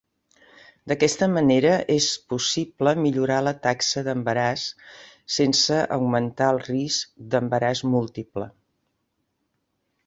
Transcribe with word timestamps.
D'aquesta 0.91 1.25
manera 1.33 1.73
és 1.95 2.07
possible 2.33 2.93
millorar 3.03 3.37
la 3.49 3.53
taxa 3.67 4.05
d'embaràs 4.09 4.65
sense 5.37 5.79
augmentar 5.99 6.51
el 6.57 6.63
risc 6.69 7.15
d'embaràs 7.35 7.85
múltiple. 7.95 8.51